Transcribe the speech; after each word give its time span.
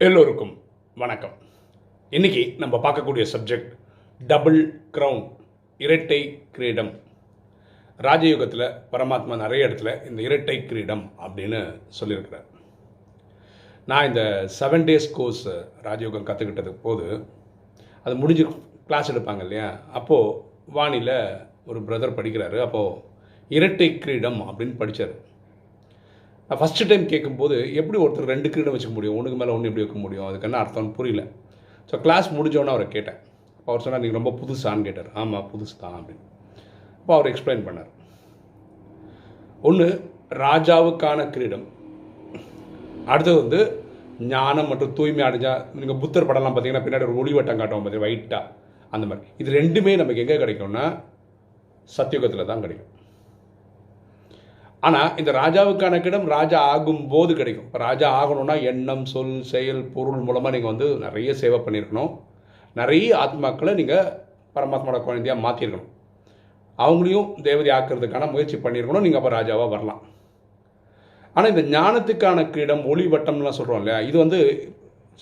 எல்லோருக்கும் 0.00 0.62
வணக்கம். 0.94 1.32
இன்னைக்கு 2.10 2.54
நம்ம 2.58 2.76
பார்க்கக்கூடிய 2.76 3.26
சப்ஜெக்ட் 3.32 3.70
டபுள் 4.26 4.80
கிரவுன் 4.92 5.36
இரட்டை 5.78 6.42
கிரீடம். 6.52 7.00
ராஜயோகத்தில் 7.98 8.78
பரமாத்மா 8.92 9.36
நிறைய 9.36 9.66
இடத்துல 9.66 10.06
இந்த 10.06 10.22
இரட்டை 10.22 10.64
கிரீடம் 10.64 11.12
அப்படின்னு 11.18 11.80
சொல்லியிருக்கிறார். 12.00 12.44
நான் 13.86 14.06
இந்த 14.06 14.48
செவன் 14.60 14.86
டேஸ் 14.90 15.10
கோர்ஸ் 15.12 15.48
ராஜயோகம் 15.82 16.28
கற்றுக்கிட்டதுக்கு 16.28 16.82
போது 16.82 17.24
அது 18.04 18.16
முடிஞ்சு 18.16 18.62
கிளாஸ் 18.86 19.12
எடுப்பாங்க 19.12 19.40
இல்லையா? 19.40 19.80
அப்போது 19.92 20.40
வாணியில் 20.74 21.46
ஒரு 21.66 21.82
பிரதர் 21.82 22.18
படிக்கிறாரு. 22.18 22.60
அப்போது 22.60 23.00
இரட்டை 23.48 23.98
கிரீடம் 23.98 24.40
அப்படின்னு 24.40 24.76
படித்தார் 24.76 25.26
நான் 26.48 26.58
ஃபஸ்ட்டு 26.60 26.88
டைம் 26.90 27.04
கேட்கும்போது 27.12 27.56
எப்படி 27.80 27.98
ஒருத்தர் 28.02 28.30
ரெண்டு 28.32 28.48
கிரீடம் 28.52 28.74
வச்சுக்க 28.74 28.94
முடியும்? 28.98 29.16
ஒன்றுக்கு 29.18 29.38
மேலே 29.40 29.52
ஒன்று 29.54 29.68
எப்படி 29.70 29.84
வைக்க 29.84 29.98
முடியும்? 30.04 30.26
அதுக்கு 30.28 30.46
என்ன 30.48 30.60
அர்த்தம்னு 30.62 30.94
புரியல. 30.98 31.22
ஸோ 31.90 31.96
கிளாஸ் 32.04 32.28
முடிஞ்சோன்னே 32.36 32.72
அவரை 32.74 32.86
கேட்டேன். 32.94 33.18
அப்போ 33.58 33.68
அவர் 33.72 33.84
சொன்னார் 33.84 34.02
நீங்கள் 34.04 34.20
ரொம்ப 34.20 34.32
புதுசான்னு 34.40 34.86
கேட்டார். 34.88 35.10
ஆமாம் 35.20 35.48
புதுசு 35.52 35.74
தான் 35.82 35.96
அப்படின்னு. 35.98 36.24
அப்போ 37.00 37.12
அவர் 37.16 37.30
எக்ஸ்பிளைன் 37.32 37.66
பண்ணார். 37.68 37.90
ஒன்று 39.68 39.88
ராஜாவுக்கான 40.44 41.20
கிரீடம். 41.34 41.66
அடுத்தது 43.12 43.36
வந்து 43.42 43.60
ஞானம் 44.32 44.68
மற்றும் 44.70 44.94
தூய்மை 44.98 45.22
அடைஞ்சா 45.28 45.52
நீங்கள் 45.80 46.00
புத்தர் 46.02 46.28
படம்லாம் 46.30 46.54
பார்த்தீங்கன்னா 46.54 46.84
பின்னாடி 46.86 47.06
ஒரு 47.08 47.18
ஒளிவட்டம் 47.22 47.60
காட்டுவோம் 47.60 47.84
பார்த்தீங்கன்னா 47.84 48.12
ஒயிட்டாக 48.12 48.54
அந்த 48.96 49.04
மாதிரி. 49.10 49.26
இது 49.42 49.58
ரெண்டுமே 49.60 49.94
நமக்கு 50.02 50.22
எங்கே 50.24 50.38
கிடைக்கும்னா 50.42 50.84
சத்தியுகத்தில் 51.96 52.50
தான் 52.50 52.64
கிடைக்கும். 52.64 52.92
ஆனால் 54.86 55.12
இந்த 55.20 55.30
ராஜாவுக்கான 55.40 55.94
கிடம் 56.06 56.26
ராஜா 56.36 56.58
ஆகும் 56.72 57.02
போது 57.12 57.32
கிடைக்கும். 57.38 57.66
இப்போ 57.68 57.80
ராஜா 57.88 58.08
ஆகணும்னா 58.20 58.56
எண்ணம் 58.70 59.04
சொல் 59.12 59.36
செயல் 59.52 59.82
பொருள் 59.94 60.24
மூலமாக 60.26 60.52
நீங்கள் 60.56 60.72
வந்து 60.72 60.88
நிறைய 61.04 61.30
சேவை 61.42 61.58
பண்ணியிருக்கணும். 61.66 62.12
நிறைய 62.80 63.08
ஆத்மாக்களை 63.24 63.72
நீங்கள் 63.80 64.10
பரமாத்மாவோட 64.56 65.00
குழந்தையாக 65.06 65.44
மாற்றிருக்கணும் 65.46 65.90
அவங்களையும் 66.84 67.28
தேவதை 67.46 67.70
ஆக்கிறதுக்கான 67.76 68.30
முயற்சி 68.34 68.56
பண்ணியிருக்கணும். 68.64 69.04
நீங்கள் 69.06 69.20
அப்போ 69.20 69.32
ராஜாவாக 69.38 69.70
வரலாம். 69.74 70.02
ஆனால் 71.36 71.52
இந்த 71.54 71.62
ஞானத்துக்கான 71.76 72.48
கிடம் 72.56 72.84
ஒளி 72.92 73.04
வட்டம்லாம் 73.14 73.56
சொல்கிறோம் 73.58 73.80
இல்லையா? 73.82 73.98
இது 74.08 74.16
வந்து 74.24 74.38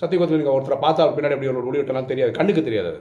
சத்தியகுதத்தில் 0.01 0.41
நீங்கள் 0.41 0.55
ஒருத்தரை 0.57 0.77
பார்த்தா 0.83 1.03
அவர் 1.05 1.15
பின்னாடி 1.17 1.35
அப்படி 1.35 1.51
ஒரு 1.53 1.69
ஒளி 1.69 1.79
வட்டம்லாம் 1.79 2.11
தெரியாது. 2.11 2.31
கண்ணுக்கு 2.39 2.67
தெரியாது 2.67 2.91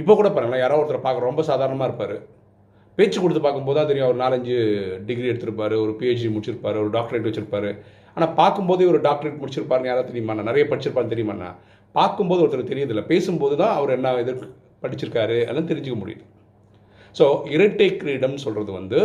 இப்போ 0.00 0.12
கூட 0.18 0.28
பாருங்களேன் 0.34 0.62
யாரோ 0.64 0.76
ஒருத்தரை 0.80 1.00
பார்க்க 1.06 1.28
ரொம்ப 1.30 1.42
சாதாரணமாக 1.48 1.88
இருப்பார். 1.88 2.16
பேச்சு 3.00 3.18
கொடுத்து 3.24 3.42
பார்க்கும்போது 3.46 3.78
தான் 3.80 3.90
தெரியும். 3.90 4.08
அவர் 4.08 4.22
நாலஞ்சு 4.24 4.56
டிகிரி 5.08 5.28
எடுத்திருப்பாரு 5.32 5.76
ஒரு 5.86 5.92
பிஹெச்டி 6.00 6.30
முடிச்சிருப்பாரு 6.36 6.78
ஒரு 6.84 6.92
டாக்டரேட் 6.96 7.28
வச்சிருப்பாரு. 7.28 7.72
ஆனால் 8.14 8.32
பார்க்கும்போதே 8.40 8.86
ஒரு 8.92 8.98
டாக்டரேட் 9.08 9.40
முடிச்சிருப்பாருன்னு 9.42 9.90
யாராவது 9.90 10.10
தெரியுமாண்ணா 10.10 10.48
நிறைய 10.48 10.64
படிச்சிருப்பாருன்னு 10.70 11.14
தெரியுமாண்ணா 11.14 11.50
பார்க்கும்போது 11.94 12.42
ஒருத்தர் 12.44 12.70
தெரியதில்லை. 12.72 13.04
பேசும்போது 13.12 13.54
தான் 13.62 13.74
அவர் 13.78 13.92
என்ன 13.96 14.14
இது 14.24 14.32
படிச்சிருக்காரு 14.82 15.36
அதெல்லாம் 15.46 15.70
தெரிஞ்சுக்க 15.70 15.96
முடியுது 16.02 16.24
ஸோ 17.18 17.24
இரட்டை 17.54 17.88
கிரீடம்னு 18.00 18.42
சொல்கிறது 18.44 18.72
வந்து 18.78 18.98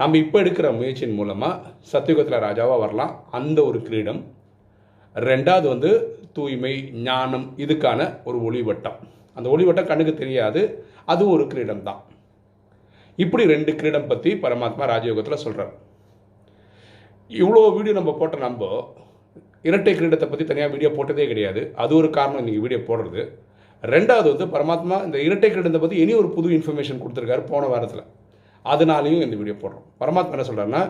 நம்ம 0.00 0.16
இப்போ 0.24 0.36
எடுக்கிற 0.42 0.66
முயற்சியின் 0.76 1.16
மூலமாக 1.18 1.72
சத்தியுகத்தில் 1.92 2.42
ராஜாவாக 2.46 2.78
வரலாம். 2.84 3.12
அந்த 3.38 3.58
ஒரு 3.70 3.78
கிரீடம். 3.88 4.20
ரெண்டாவது 5.16 5.66
வந்து 5.72 5.90
தூய்மை 6.36 6.74
ஞானம் 7.08 7.46
இதுக்கான 7.64 8.00
ஒரு 8.28 8.38
ஒளிவட்டம். 8.48 8.98
அந்த 9.36 9.46
ஒளிவட்டம் 9.54 9.90
கண்ணுக்கு 9.90 10.14
தெரியாது. 10.22 10.62
அதுவும் 11.12 11.34
ஒரு 11.36 11.46
கிரீடம் 11.52 11.84
தான் 11.88 12.00
இப்படி 13.24 13.44
ரெண்டு 13.54 13.72
கிரீடம் 13.78 14.10
பற்றி 14.10 14.30
பரமாத்மா 14.44 14.84
ராஜயோகத்தில் 14.92 15.42
சொல்கிறார் 15.44 15.72
இவ்வளோ 17.30 17.62
வீடியோ 17.76 17.94
நம்ம 17.98 18.12
போட்ட 18.20 18.36
நம்ம 18.46 18.68
இரட்டை 19.68 19.92
கிரீடத்தை 19.98 20.26
பற்றி 20.28 20.44
தனியாக 20.50 20.72
வீடியோ 20.74 20.90
போட்டதே 20.96 21.24
கிடையாது. 21.30 21.60
அது 21.82 21.92
ஒரு 22.00 22.08
காரணம் 22.16 22.40
இன்றைக்கி 22.42 22.62
வீடியோ 22.64 22.80
போடுறது. 22.88 23.22
ரெண்டாவது 23.84 24.28
வந்து 24.32 24.46
பரமாத்மா 24.54 24.96
இந்த 25.06 25.18
இரட்டை 25.26 25.48
கிரீடத்தை 25.52 25.80
பற்றி 25.82 25.98
இனி 26.04 26.12
ஒரு 26.22 26.28
புது 26.36 26.48
இன்ஃபர்மேஷன் 26.56 27.00
கொடுத்துருக்காரு 27.02 27.42
போன 27.52 27.66
வாரத்தில். 27.72 28.04
அதனாலையும் 28.64 29.24
இந்த 29.26 29.36
வீடியோ 29.40 29.56
போடுறோம். 29.62 29.84
பரமாத்மா 30.02 30.34
என்ன 30.36 30.46
சொல்கிறாருன்னா 30.48 30.82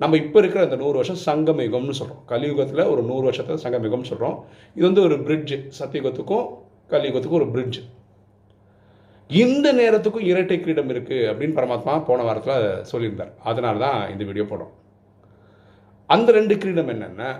நம்ம 0.00 0.16
இப்போ 0.22 0.38
இருக்கிற 0.42 0.60
இந்த 0.68 0.76
நூறு 0.82 0.96
வருஷம் 1.00 1.20
சங்கமிகம்னு 1.26 1.96
சொல்கிறோம் 1.98 2.22
கலியுகத்தில் 2.32 2.82
ஒரு 2.92 3.02
நூறு 3.10 3.24
வருஷத்தில் 3.28 3.62
சங்கமிகம்னு 3.64 4.10
சொல்கிறோம் 4.12 4.36
இது 4.76 4.84
வந்து 4.88 5.04
ஒரு 5.08 5.16
பிரிட்ஜ் 5.26 5.54
சத்தியுகத்துக்கும் 5.78 6.46
கலியுகத்துக்கும் 6.94 7.40
ஒரு 7.42 7.48
பிரிட்ஜ் 7.54 7.78
இந்த 9.30 9.66
நேரத்துக்கும் 9.72 10.26
இரட்டை 10.30 10.56
கிரீடம் 10.60 10.90
இருக்குது 10.92 11.28
அப்படின்னு 11.30 11.56
பரமாத்மா 11.58 11.92
போன 12.08 12.22
வாரத்தில் 12.26 12.82
சொல்லியிருந்தார். 12.90 13.32
அதனால 13.50 13.78
தான் 13.84 14.10
இந்த 14.12 14.24
வீடியோ 14.24 14.44
போடுறோம். 14.50 14.72
அந்த 16.06 16.32
ரெண்டு 16.38 16.54
கிரீடம் 16.62 16.92
என்னென்னா 16.94 17.30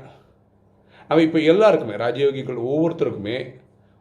நம்ம 1.09 1.23
இப்போ 1.27 1.41
எல்லாருக்குமே 1.53 1.97
ராஜயோகிகள் 2.05 2.59
ஒவ்வொருத்தருக்குமே 2.71 3.37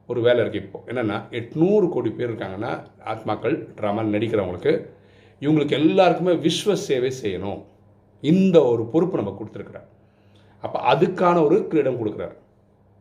ஒரு 0.09 0.19
வேலை 0.27 0.39
இருக்குது 0.43 0.63
இப்போது 0.65 0.87
என்னென்னா 0.91 1.17
எட்நூறு 1.39 1.85
கோடி 1.95 2.09
பேர் 2.09 2.29
இருக்காங்கன்னா 2.31 2.71
ஆத்மாக்கள் 3.11 3.55
ட்ராமா 3.77 4.03
நடிக்கிறவங்களுக்கு 4.15 4.73
இவங்களுக்கு 5.41 5.77
எல்லாருக்குமே 5.81 6.33
விஸ்வ 6.45 6.73
சேவை 6.87 7.11
செய்யணும். 7.21 7.61
இந்த 8.23 8.57
ஒரு 8.71 8.83
பொறுப்பு 8.93 9.19
நம்ம 9.19 9.35
கொடுத்துருக்குறார். 9.39 9.87
அப்போ 10.63 10.79
அதுக்கான 10.93 11.37
ஒரு 11.47 11.57
கிரீடம் 11.71 12.01
கொடுக்குறாரு. 12.01 12.35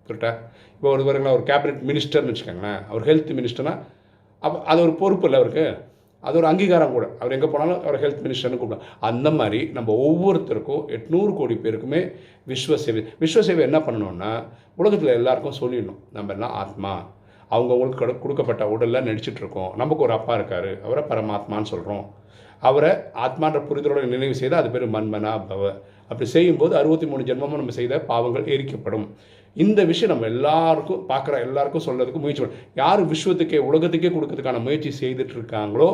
கரெக்டா 0.07 0.31
இப்போ 0.75 0.89
ஒரு 0.95 1.03
பாருங்களா 1.09 1.35
ஒரு 1.39 1.45
கேபினெட் 1.51 1.83
மினிஸ்டர்னு 1.91 2.31
வச்சுக்கோங்களேன். 2.33 2.81
அவர் 2.91 3.07
ஹெல்த் 3.11 3.33
மினிஸ்டர்னா 3.41 3.75
அப்போ 4.45 4.59
அது 4.73 4.81
ஒரு 4.87 4.95
பொறுப்பு 5.01 5.27
இல்லை 5.29 5.39
அவருக்கு. 5.41 5.67
அது 6.29 6.37
ஒரு 6.41 6.47
அங்கீகாரம் 6.51 6.95
கூட. 6.97 7.07
அவர் 7.21 7.35
எங்கே 7.37 7.49
போனாலும் 7.53 7.81
அவர் 7.87 8.01
ஹெல்த் 8.03 8.23
மினிஸ்டர்னு 8.25 8.59
கூப்பிடும் 8.59 8.87
அந்த 9.09 9.29
மாதிரி 9.39 9.61
நம்ம 9.77 9.95
ஒவ்வொருத்தருக்கும் 10.07 10.85
எட்நூறு 10.97 11.33
கோடி 11.39 11.55
பேருக்குமே 11.65 12.01
விஸ்வ 12.51 12.77
சேவை 12.85 13.03
விஸ்வ 13.23 13.43
சேவை 13.49 13.65
என்ன 13.69 13.79
பண்ணணும்னா 13.87 14.31
உலகத்தில் 14.81 15.17
எல்லாருக்கும் 15.19 15.59
சொல்லிடணும். 15.61 16.01
நம்ம 16.17 16.33
எல்லாம் 16.37 16.55
ஆத்மா. 16.63 16.93
அவங்கவுங்களுக்கு 17.55 18.01
கொடு 18.03 18.13
கொடுக்கப்பட்ட 18.19 18.69
உடலில் 18.75 19.07
நடிச்சிட்டு 19.09 19.41
இருக்கோம் 19.43 19.73
நமக்கு 19.81 20.05
ஒரு 20.07 20.15
அப்பா 20.19 20.35
இருக்கார். 20.35 20.71
அவரை 20.87 21.03
பரமாத்மான்னு 21.11 21.71
சொல்கிறோம் 21.73 22.05
அவரை 22.69 22.91
ஆத்மான்ற 23.25 23.61
புரிதலோட 23.69 24.03
நினைவு 24.15 24.35
செய்தால் 24.41 24.61
அது 24.61 24.71
பேர் 24.75 24.95
மன்மனா 24.97 25.33
பவ 25.51 25.63
அப்படி 26.11 26.27
செய்யும்போது 26.37 26.73
அறுபத்தி 26.81 27.07
மூணு 27.07 27.23
ஜென்மமும் 27.29 27.61
நம்ம 27.61 27.75
செய்த 27.81 27.99
பாவங்கள் 28.11 28.51
எரிக்கப்படும். 28.57 29.07
இந்த 29.57 29.81
விஷயம் 29.91 30.13
நம்ம 30.13 30.29
எல்லாருக்கும் 30.35 31.01
பார்க்குற 31.09 31.35
எல்லாருக்கும் 31.47 31.87
சொல்கிறதுக்கு 31.87 32.23
முயற்சி 32.23 32.43
பண்ணணும் 32.43 32.69
யார் 32.75 33.03
விஸ்வத்துக்கே 33.13 33.59
உலகத்துக்கே 33.69 34.11
கொடுக்கறதுக்கான 34.15 34.61
முயற்சி 34.67 34.91
செய்துட்டு 35.01 35.35
இருக்காங்களோ 35.39 35.89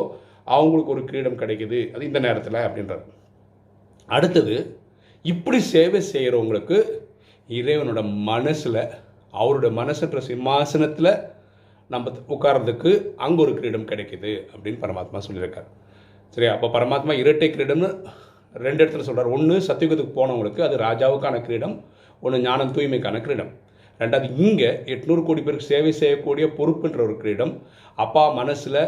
அவங்களுக்கு 0.55 0.93
ஒரு 0.95 1.03
கிரீடம் 1.09 1.39
கிடைக்குது. 1.41 1.79
அது 1.93 2.05
இந்த 2.09 2.19
நேரத்தில் 2.25 2.65
அப்படின்றது. 2.67 3.03
அடுத்தது 4.09 4.55
இப்படி 5.25 5.59
சேவை 5.73 6.01
செய்கிறவங்களுக்கு 6.13 6.77
இறைவனோட 7.49 8.01
மனசில் 8.29 8.81
அவரோட 9.33 9.67
மனசுன்ற 9.81 10.19
சிம்மாசனத்தில் 10.29 11.11
நம்ம 11.93 12.11
உட்கார்றதுக்கு 12.35 12.91
அங்கே 13.25 13.41
ஒரு 13.45 13.53
கிரீடம் 13.59 13.87
கிடைக்குது 13.91 14.31
அப்படின்னு 14.53 14.79
பரமாத்மா 14.85 15.19
சொல்லியிருக்காரு. 15.27 15.69
சரி 16.33 16.47
அப்போ 16.55 16.67
பரமாத்மா 16.67 17.13
இரட்டை 17.21 17.47
கிரீடம்னு 17.53 17.89
ரெண்டு 18.55 18.81
இடத்துல 18.83 19.05
சொல்கிறார் 19.07 19.33
ஒன்று 19.35 19.55
சத்தியுகத்துக்கு 19.67 20.13
போனவங்களுக்கு 20.19 20.61
அது 20.67 20.75
ராஜாவுக்கான 20.87 21.37
கிரீடம். 21.47 21.75
ஒன்று 22.25 22.43
ஞானம் 22.47 22.73
தூய்மைக்கான 22.75 23.21
கிரீடம். 23.25 23.51
ரெண்டாவது 23.99 24.27
இங்கே 24.45 24.69
எட்நூறு 24.93 25.21
கோடி 25.27 25.41
பேருக்கு 25.45 25.69
சேவை 25.71 25.91
செய்யக்கூடிய 26.01 26.45
பொறுப்புன்ற 26.59 26.99
ஒரு 27.07 27.15
கிரீடம் 27.21 27.53
அப்பா 28.03 28.23
மனசில் 28.39 28.81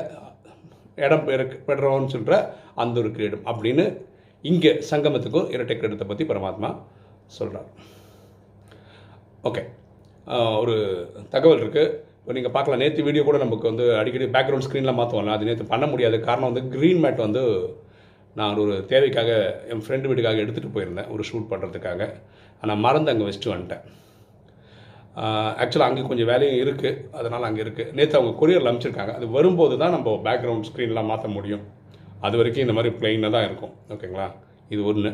இடம் 1.05 1.25
பெற 1.27 1.41
பெறவன்னு 1.67 2.13
சொல்கிற 2.15 2.35
அந்த 2.83 2.95
ஒரு 3.01 3.09
கிரீடம் 3.17 3.43
அப்படின்னு 3.51 3.85
இங்கே 4.51 4.71
சங்கமத்துக்கும் 4.91 5.49
இரட்டை 5.55 5.75
கிரீடத்தை 5.79 6.07
பற்றி 6.11 6.25
பரமாத்மா 6.29 6.69
சொல்கிறார் 7.37 7.69
ஓகே. 9.49 9.61
ஒரு 10.61 10.75
தகவல் 11.35 11.61
இருக்குது 11.63 11.93
இப்போ 12.21 12.33
நீங்கள் 12.37 12.53
பார்க்கலாம். 12.55 12.81
நேற்று 12.83 13.05
வீடியோ 13.05 13.23
கூட 13.27 13.37
நமக்கு 13.43 13.65
வந்து 13.69 13.85
அடிக்கடி 13.99 14.25
பேக்ரவுண்ட் 14.35 14.65
ஸ்க்ரீனில் 14.65 14.97
மாற்றுவோம்ல 14.97 15.35
அது 15.37 15.47
நேற்று 15.49 15.71
பண்ண 15.71 15.85
முடியாது. 15.91 16.17
காரணம் 16.27 16.49
வந்து 16.51 16.63
க்ரீன் 16.73 17.01
மேட் 17.03 17.23
வந்து 17.25 17.43
நான் 18.39 18.59
ஒரு 18.63 18.75
தேவைக்காக 18.91 19.31
என் 19.71 19.83
ஃப்ரெண்டு 19.85 20.09
வீட்டுக்காக 20.09 20.43
எடுத்துகிட்டு 20.43 20.75
போயிருந்தேன் 20.75 21.09
ஒரு 21.13 21.23
ஷூட் 21.29 21.49
பண்ணுறதுக்காக 21.51 22.01
ஆனால் 22.61 22.81
மறந்து 22.85 23.11
அங்கே 23.13 23.25
வச்சுட்டு 23.27 23.53
வந்துட்டேன். 23.53 23.83
ஆக்சுவலாக 25.61 25.89
அங்கே 25.89 26.03
கொஞ்சம் 26.09 26.29
வேலையும் 26.31 26.61
இருக்குது 26.65 26.99
அதனால் 27.19 27.47
அங்கே 27.47 27.61
இருக்குது 27.65 27.93
நேற்று 27.97 28.17
அவங்க 28.19 28.33
கொரியரில் 28.41 28.69
அனுப்பிச்சிருக்காங்க. 28.69 29.13
அது 29.19 29.25
வரும்போது 29.37 29.75
தான் 29.81 29.93
நம்ம 29.95 30.13
பேக்ரவுண்ட் 30.27 30.67
ஸ்க்ரீன்லாம் 30.69 31.11
மாற்ற 31.11 31.29
முடியும். 31.37 31.65
அது 32.27 32.37
வரைக்கும் 32.39 32.65
இந்த 32.65 32.75
மாதிரி 32.77 32.91
பிளெயினாக 32.99 33.33
தான் 33.35 33.47
இருக்கும். 33.49 33.73
ஓகேங்களா 33.95 34.27
இது 34.75 34.81
ஒன்று 34.91 35.11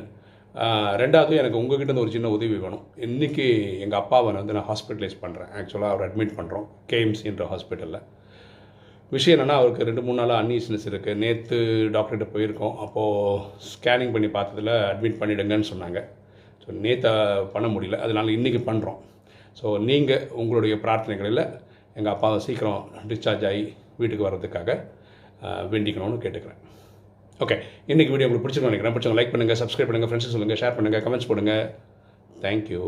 ரெண்டாவது 1.02 1.34
எனக்கு 1.40 1.60
உங்ககிட்ட 1.62 1.90
இருந்து 1.90 2.04
ஒரு 2.04 2.14
சின்ன 2.14 2.30
உதவி 2.36 2.56
வேணும். 2.62 2.84
இன்றைக்கி 3.08 3.46
எங்கள் 3.86 4.00
அப்பாவை 4.00 4.30
வந்து 4.38 4.56
நான் 4.58 4.68
ஹாஸ்பிட்டலைஸ் 4.70 5.18
பண்ணுறேன் 5.24 5.50
ஆக்சுவலாக 5.60 5.94
அவர் 5.94 6.06
அட்மிட் 6.08 6.38
பண்ணுறோம் 6.38 6.66
கேஎம்சின்ற 6.92 7.46
ஹாஸ்பிட்டலில் 7.52 8.06
விஷயம் 9.16 9.36
என்னென்னா 9.36 9.58
அவருக்கு 9.60 9.88
ரெண்டு 9.90 10.04
மூணு 10.06 10.20
நாளாக 10.20 10.42
அன்இஸ்னஸ் 10.44 10.88
இருக்குது 10.92 11.20
நேற்று 11.24 11.58
டாக்டர்கிட்ட 11.96 12.28
போயிருக்கோம். 12.36 12.74
அப்போது 12.86 13.44
ஸ்கேனிங் 13.74 14.14
பண்ணி 14.16 14.30
பார்த்ததில் 14.38 14.74
அட்மிட் 14.92 15.20
பண்ணிவிடுங்கன்னு 15.22 15.70
சொன்னாங்க. 15.74 16.02
ஸோ 16.68 16.74
நேற்று 16.86 17.12
பண்ண 17.56 17.68
முடியல. 17.74 17.98
அதனால் 18.06 18.36
இன்றைக்கி 18.38 18.62
பண்ணுறோம் 18.70 19.02
ஸோ 19.60 19.68
நீங்கள் 19.90 20.24
உங்களுடைய 20.42 20.76
பிரார்த்தனைகளில் 20.86 21.44
எங்கள் 21.98 22.14
அப்பாவை 22.16 22.40
சீக்கிரம் 22.46 22.82
டிஸ்சார்ஜ் 23.12 23.46
ஆகி 23.50 23.64
வீட்டுக்கு 24.00 24.26
வர்றதுக்காக 24.28 24.70
வேண்டிக்கணும்னு 25.74 26.24
கேட்டுக்கிறேன். 26.24 26.62
ஓகே 27.46 27.56
இன்றைக்கி 27.92 28.12
வீடியோ 28.14 28.28
உங்களுக்கு 28.28 28.46
பிடிச்சிருக்கோம் 28.46 28.74
நினைக்கிறேன். 28.74 28.96
பிடிச்சவங்க 28.96 29.20
லைக் 29.20 29.34
பண்ணுங்கள் 29.34 29.60
சப்ஸ்கிரைப் 29.62 29.90
பண்ணுங்கள் 29.90 30.10
ஃப்ரெண்ட்ஸுக்கு 30.12 30.38
சொல்லுங்கள் 30.38 30.60
ஷேர் 30.64 30.76
பண்ணுங்கள் 30.78 31.04
கமெண்ட்ஸ் 31.06 31.30
போடுங்க. 31.32 31.54
தேங்க்யூ 32.46 32.84